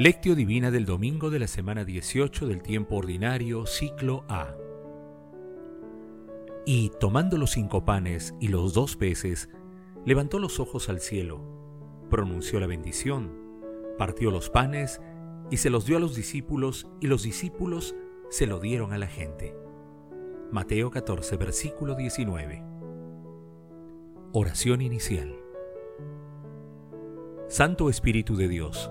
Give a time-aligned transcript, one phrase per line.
[0.00, 4.56] Lectio Divina del domingo de la semana 18 del tiempo ordinario, ciclo A.
[6.64, 9.50] Y tomando los cinco panes y los dos peces,
[10.06, 11.42] levantó los ojos al cielo,
[12.08, 13.30] pronunció la bendición,
[13.98, 15.02] partió los panes
[15.50, 17.94] y se los dio a los discípulos, y los discípulos
[18.30, 19.54] se lo dieron a la gente.
[20.50, 22.64] Mateo 14, versículo 19.
[24.32, 25.36] Oración inicial.
[27.48, 28.90] Santo Espíritu de Dios,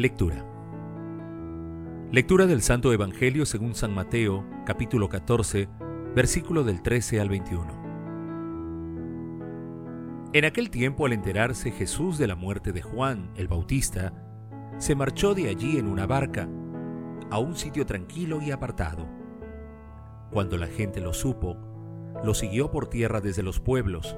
[0.00, 0.46] Lectura.
[2.10, 5.68] Lectura del Santo Evangelio según San Mateo, capítulo 14,
[6.16, 7.82] versículo del 13 al 21.
[10.32, 14.14] En aquel tiempo, al enterarse Jesús de la muerte de Juan el Bautista,
[14.78, 16.48] se marchó de allí en una barca,
[17.30, 19.06] a un sitio tranquilo y apartado.
[20.30, 21.58] Cuando la gente lo supo,
[22.24, 24.16] lo siguió por tierra desde los pueblos.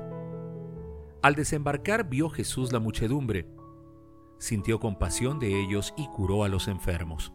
[1.23, 3.49] Al desembarcar vio Jesús la muchedumbre
[4.43, 7.33] sintió compasión de ellos y curó a los enfermos.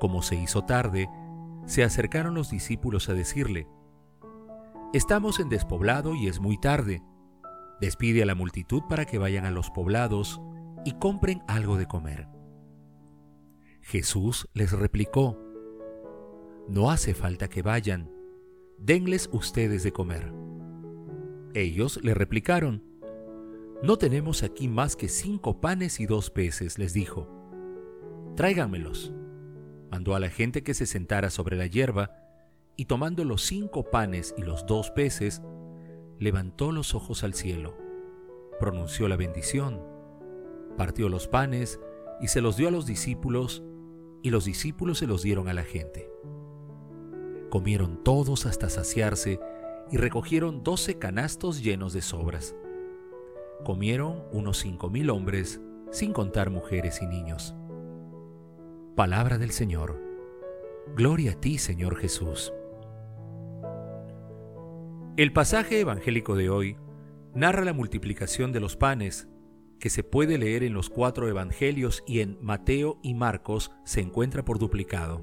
[0.00, 1.08] Como se hizo tarde,
[1.66, 3.68] se acercaron los discípulos a decirle,
[4.92, 7.02] Estamos en despoblado y es muy tarde.
[7.80, 10.42] Despide a la multitud para que vayan a los poblados
[10.84, 12.28] y compren algo de comer.
[13.80, 15.38] Jesús les replicó,
[16.68, 18.10] No hace falta que vayan,
[18.76, 20.32] denles ustedes de comer.
[21.54, 22.91] Ellos le replicaron,
[23.82, 27.28] no tenemos aquí más que cinco panes y dos peces, les dijo.
[28.36, 29.12] Tráiganmelos.
[29.90, 32.16] Mandó a la gente que se sentara sobre la hierba,
[32.76, 35.42] y tomando los cinco panes y los dos peces,
[36.20, 37.76] levantó los ojos al cielo,
[38.60, 39.82] pronunció la bendición,
[40.78, 41.80] partió los panes
[42.20, 43.64] y se los dio a los discípulos,
[44.22, 46.08] y los discípulos se los dieron a la gente.
[47.50, 49.40] Comieron todos hasta saciarse
[49.90, 52.54] y recogieron doce canastos llenos de sobras
[53.62, 57.54] comieron unos cinco mil hombres, sin contar mujeres y niños.
[58.96, 60.00] Palabra del Señor.
[60.96, 62.52] Gloria a ti, Señor Jesús.
[65.16, 66.76] El pasaje evangélico de hoy
[67.34, 69.28] narra la multiplicación de los panes,
[69.78, 74.44] que se puede leer en los cuatro evangelios y en Mateo y Marcos se encuentra
[74.44, 75.22] por duplicado.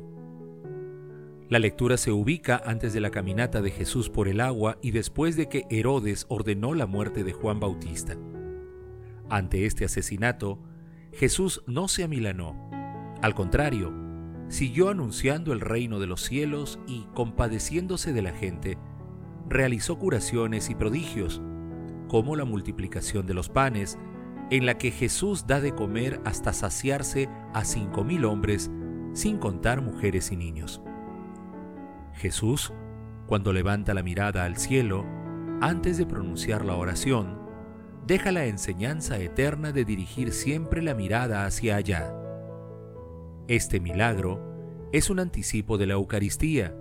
[1.49, 5.35] La lectura se ubica antes de la caminata de Jesús por el agua y después
[5.35, 8.17] de que Herodes ordenó la muerte de Juan Bautista.
[9.29, 10.59] Ante este asesinato,
[11.13, 12.69] Jesús no se amilanó.
[13.21, 13.93] Al contrario,
[14.47, 18.77] siguió anunciando el reino de los cielos y, compadeciéndose de la gente,
[19.47, 21.41] realizó curaciones y prodigios,
[22.07, 23.97] como la multiplicación de los panes,
[24.49, 28.71] en la que Jesús da de comer hasta saciarse a cinco mil hombres,
[29.13, 30.81] sin contar mujeres y niños.
[32.13, 32.73] Jesús,
[33.27, 35.05] cuando levanta la mirada al cielo,
[35.61, 37.38] antes de pronunciar la oración,
[38.09, 42.11] deja la enseñanza eterna de dirigir siempre la mirada hacia allá.
[43.47, 46.75] Este milagro es un anticipo de la Eucaristía,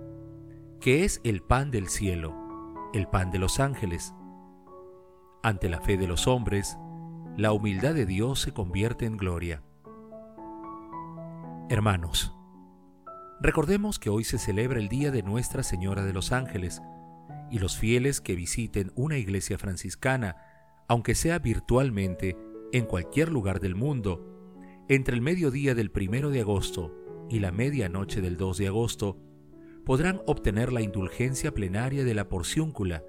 [0.81, 2.33] que es el pan del cielo,
[2.95, 4.15] el pan de los ángeles.
[5.43, 6.79] Ante la fe de los hombres,
[7.37, 9.61] la humildad de Dios se convierte en gloria.
[11.69, 12.35] Hermanos,
[13.39, 16.81] recordemos que hoy se celebra el Día de Nuestra Señora de los Ángeles,
[17.51, 20.48] y los fieles que visiten una iglesia franciscana
[20.89, 22.35] aunque sea virtualmente,
[22.73, 24.25] en cualquier lugar del mundo,
[24.89, 26.95] entre el mediodía del primero de agosto
[27.29, 29.17] y la medianoche del 2 de agosto,
[29.85, 33.03] podrán obtener la indulgencia plenaria de la porciúncula.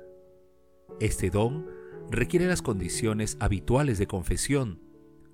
[1.01, 1.67] Este don
[2.11, 4.83] requiere las condiciones habituales de confesión,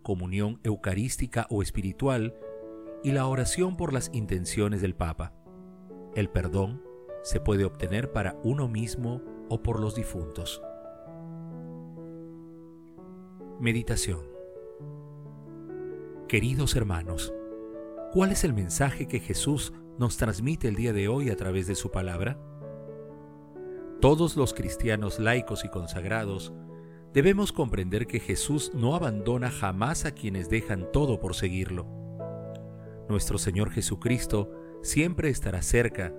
[0.03, 2.37] comunión eucarística o espiritual
[3.03, 5.35] y la oración por las intenciones del Papa.
[6.15, 6.81] El perdón
[7.25, 10.62] se puede obtener para uno mismo o por los difuntos.
[13.58, 14.20] Meditación
[16.29, 17.32] Queridos hermanos,
[18.12, 21.75] ¿cuál es el mensaje que Jesús nos transmite el día de hoy a través de
[21.75, 22.38] su palabra?
[24.03, 26.53] Todos los cristianos laicos y consagrados
[27.14, 31.87] debemos comprender que Jesús no abandona jamás a quienes dejan todo por seguirlo.
[33.08, 34.50] Nuestro Señor Jesucristo
[34.82, 36.12] siempre estará cerca,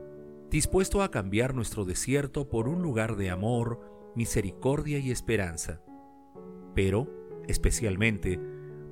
[0.50, 5.84] dispuesto a cambiar nuestro desierto por un lugar de amor, misericordia y esperanza.
[6.74, 8.40] Pero, especialmente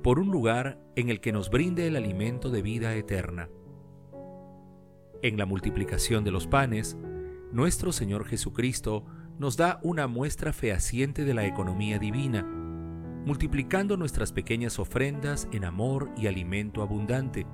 [0.02, 3.48] por un lugar en el que nos brinde el alimento de vida eterna.
[5.22, 6.96] En la multiplicación de los panes,
[7.52, 9.04] nuestro Señor Jesucristo
[9.38, 12.42] nos da una muestra fehaciente de la economía divina,
[13.24, 17.46] multiplicando nuestras pequeñas ofrendas en amor y alimento abundante.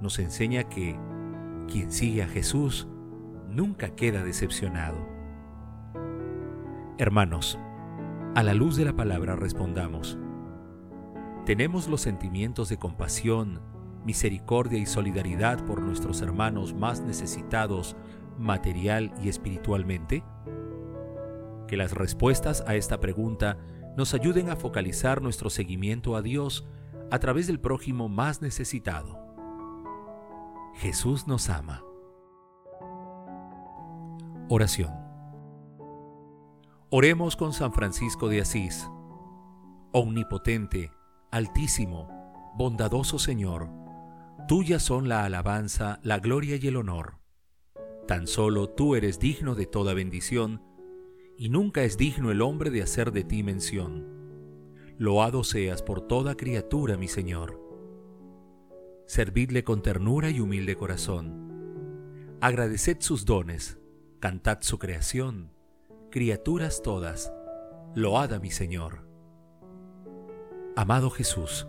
[0.00, 0.96] Nos enseña que
[1.66, 2.86] quien sigue a Jesús
[3.48, 4.96] nunca queda decepcionado.
[6.98, 7.58] Hermanos,
[8.36, 10.18] a la luz de la palabra respondamos.
[11.46, 13.62] ¿Tenemos los sentimientos de compasión,
[14.04, 17.96] misericordia y solidaridad por nuestros hermanos más necesitados
[18.38, 20.22] material y espiritualmente?
[21.66, 23.56] Que las respuestas a esta pregunta
[23.96, 26.68] nos ayuden a focalizar nuestro seguimiento a Dios
[27.10, 29.18] a través del prójimo más necesitado.
[30.74, 31.82] Jesús nos ama.
[34.50, 35.05] Oración.
[36.88, 38.88] Oremos con San Francisco de Asís.
[39.90, 40.92] Omnipotente,
[41.32, 42.08] altísimo,
[42.56, 43.68] bondadoso Señor,
[44.46, 47.18] tuya son la alabanza, la gloria y el honor.
[48.06, 50.62] Tan solo tú eres digno de toda bendición,
[51.36, 54.06] y nunca es digno el hombre de hacer de ti mención.
[54.96, 57.60] Loado seas por toda criatura, mi Señor.
[59.06, 62.38] Servidle con ternura y humilde corazón.
[62.40, 63.76] Agradeced sus dones,
[64.20, 65.55] cantad su creación,
[66.10, 67.32] criaturas todas,
[67.94, 69.06] load a mi Señor.
[70.76, 71.66] Amado Jesús,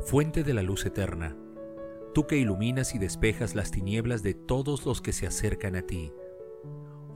[0.00, 1.36] fuente de la luz eterna,
[2.14, 6.12] tú que iluminas y despejas las tinieblas de todos los que se acercan a ti,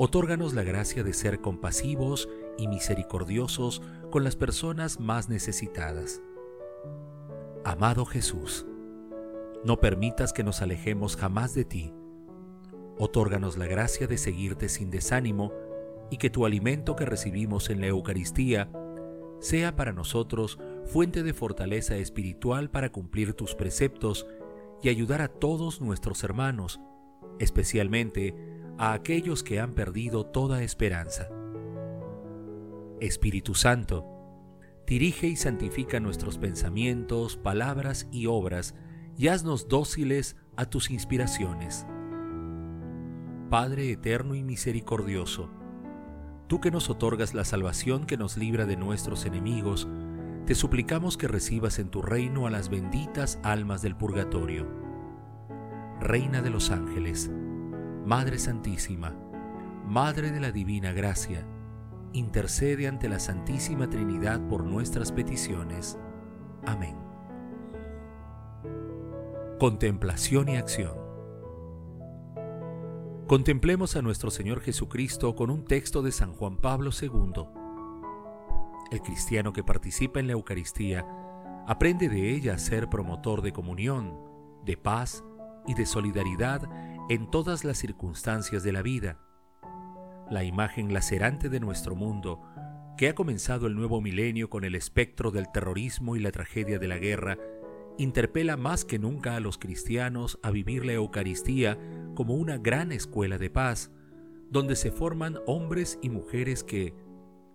[0.00, 3.82] Otórganos la gracia de ser compasivos y misericordiosos
[4.12, 6.22] con las personas más necesitadas.
[7.64, 8.64] Amado Jesús,
[9.64, 11.92] no permitas que nos alejemos jamás de ti.
[12.96, 15.52] Otórganos la gracia de seguirte sin desánimo
[16.10, 18.70] y que tu alimento que recibimos en la Eucaristía
[19.40, 24.26] sea para nosotros fuente de fortaleza espiritual para cumplir tus preceptos
[24.82, 26.80] y ayudar a todos nuestros hermanos,
[27.38, 28.34] especialmente
[28.78, 31.28] a aquellos que han perdido toda esperanza.
[33.00, 34.06] Espíritu Santo,
[34.86, 38.74] dirige y santifica nuestros pensamientos, palabras y obras
[39.16, 41.86] y haznos dóciles a tus inspiraciones.
[43.50, 45.50] Padre eterno y misericordioso,
[46.48, 49.86] tú que nos otorgas la salvación que nos libra de nuestros enemigos,
[50.46, 54.66] te suplicamos que recibas en tu reino a las benditas almas del purgatorio.
[56.00, 57.30] Reina de los ángeles,
[58.06, 59.14] Madre Santísima,
[59.86, 61.46] Madre de la Divina Gracia,
[62.14, 65.98] intercede ante la Santísima Trinidad por nuestras peticiones.
[66.64, 66.96] Amén.
[69.58, 71.07] Contemplación y acción.
[73.28, 77.44] Contemplemos a nuestro Señor Jesucristo con un texto de San Juan Pablo II.
[78.90, 81.04] El cristiano que participa en la Eucaristía
[81.66, 84.18] aprende de ella a ser promotor de comunión,
[84.64, 85.24] de paz
[85.66, 86.62] y de solidaridad
[87.10, 89.18] en todas las circunstancias de la vida.
[90.30, 92.40] La imagen lacerante de nuestro mundo,
[92.96, 96.88] que ha comenzado el nuevo milenio con el espectro del terrorismo y la tragedia de
[96.88, 97.36] la guerra,
[97.98, 101.78] interpela más que nunca a los cristianos a vivir la Eucaristía
[102.14, 103.90] como una gran escuela de paz,
[104.50, 106.94] donde se forman hombres y mujeres que,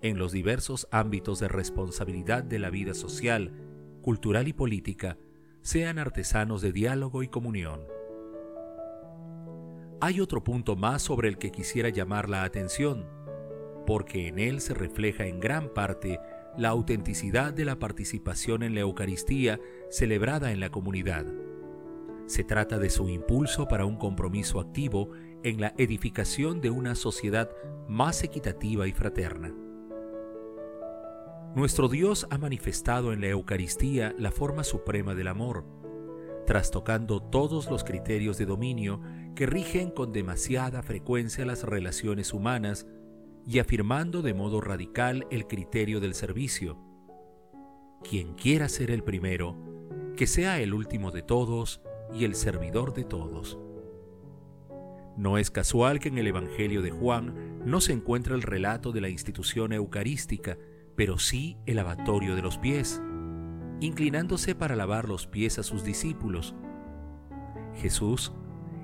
[0.02, 3.54] en los diversos ámbitos de responsabilidad de la vida social,
[4.02, 5.18] cultural y política,
[5.62, 7.82] sean artesanos de diálogo y comunión.
[10.02, 13.08] Hay otro punto más sobre el que quisiera llamar la atención,
[13.88, 16.20] porque en él se refleja en gran parte
[16.58, 21.26] la autenticidad de la participación en la Eucaristía celebrada en la comunidad.
[22.28, 25.10] Se trata de su impulso para un compromiso activo
[25.44, 27.50] en la edificación de una sociedad
[27.88, 29.54] más equitativa y fraterna.
[31.56, 35.66] Nuestro Dios ha manifestado en la Eucaristía la forma suprema del amor,
[36.48, 39.02] trastocando todos los criterios de dominio
[39.36, 42.88] que rigen con demasiada frecuencia las relaciones humanas
[43.46, 46.78] y afirmando de modo radical el criterio del servicio.
[48.08, 49.58] Quien quiera ser el primero,
[50.16, 51.82] que sea el último de todos
[52.14, 53.58] y el servidor de todos.
[55.18, 59.02] No es casual que en el Evangelio de Juan no se encuentre el relato de
[59.02, 60.58] la institución eucarística,
[60.96, 63.02] pero sí el lavatorio de los pies,
[63.80, 66.56] inclinándose para lavar los pies a sus discípulos.
[67.76, 68.34] Jesús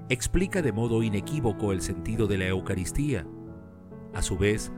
[0.09, 3.25] explica de modo inequívoco el sentido de la Eucaristía.
[4.13, 4.71] A su vez,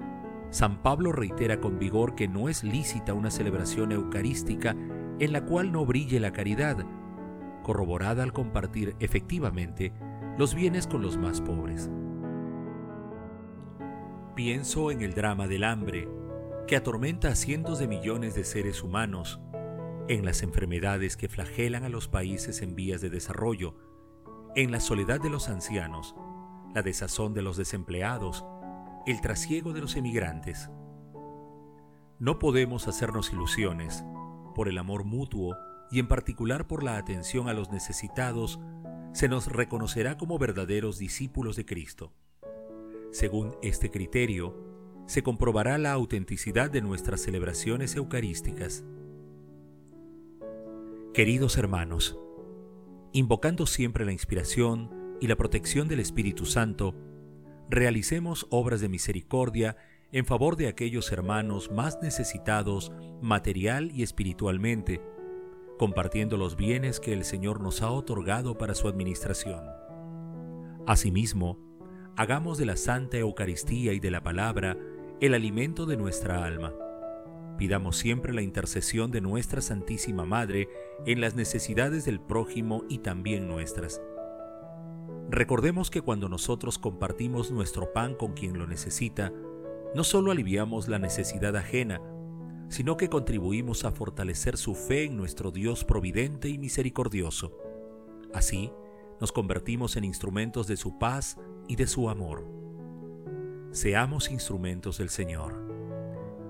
[0.50, 4.76] San Pablo reitera con vigor que no es lícita una celebración eucarística
[5.20, 6.86] en la cual no brille la caridad,
[7.64, 9.94] corroborada al compartir efectivamente
[10.38, 11.90] los bienes con los más pobres.
[14.36, 16.10] Pienso en el drama del hambre,
[16.68, 19.40] que atormenta a cientos de millones de seres humanos,
[20.08, 23.76] en las enfermedades que flagelan a los países en vías de desarrollo,
[24.56, 26.16] en la soledad de los ancianos,
[26.74, 28.46] la desazón de los desempleados,
[29.06, 30.70] el trasiego de los emigrantes.
[32.20, 34.04] No podemos hacernos ilusiones
[34.54, 35.58] por el amor mutuo
[35.92, 38.60] y en particular por la atención a los necesitados,
[39.14, 42.14] se nos reconocerá como verdaderos discípulos de Cristo.
[43.12, 44.56] Según este criterio,
[45.06, 48.86] se comprobará la autenticidad de nuestras celebraciones eucarísticas.
[51.14, 52.18] Queridos hermanos,
[53.12, 56.96] invocando siempre la inspiración y la protección del Espíritu Santo,
[57.72, 59.78] realicemos obras de misericordia
[60.12, 65.02] en favor de aquellos hermanos más necesitados material y espiritualmente,
[65.80, 69.64] compartiendo los bienes que el Señor nos ha otorgado para su administración.
[70.86, 71.58] Asimismo,
[72.18, 74.78] hagamos de la Santa Eucaristía y de la palabra
[75.22, 76.74] el alimento de nuestra alma.
[77.58, 80.68] Pidamos siempre la intercesión de nuestra Santísima Madre
[81.06, 84.02] en las necesidades del prójimo y también nuestras.
[85.32, 89.32] Recordemos que cuando nosotros compartimos nuestro pan con quien lo necesita,
[89.96, 92.02] no solo aliviamos la necesidad ajena,
[92.68, 97.58] sino que contribuimos a fortalecer su fe en nuestro Dios providente y misericordioso.
[98.34, 98.74] Así,
[99.22, 101.38] nos convertimos en instrumentos de su paz
[101.70, 102.46] y de su amor.
[103.72, 105.66] Seamos instrumentos del Señor.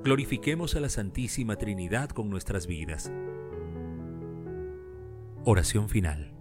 [0.03, 3.11] Glorifiquemos a la Santísima Trinidad con nuestras vidas.
[5.45, 6.40] Oración final.